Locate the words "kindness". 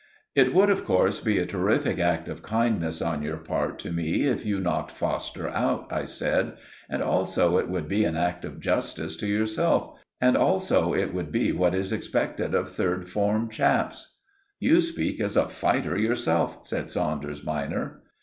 2.41-3.03